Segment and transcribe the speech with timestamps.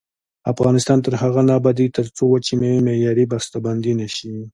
[0.53, 4.33] افغانستان تر هغو نه ابادیږي، ترڅو وچې میوې معیاري بسته بندي نشي.